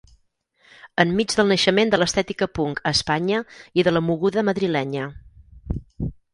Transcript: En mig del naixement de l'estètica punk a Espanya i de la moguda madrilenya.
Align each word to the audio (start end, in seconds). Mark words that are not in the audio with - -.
En 1.03 1.11
mig 1.19 1.35
del 1.41 1.51
naixement 1.51 1.91
de 1.91 1.99
l'estètica 2.03 2.49
punk 2.61 2.83
a 2.91 2.95
Espanya 2.99 3.43
i 3.81 3.87
de 3.89 3.95
la 3.97 4.05
moguda 4.09 4.47
madrilenya. 4.51 5.09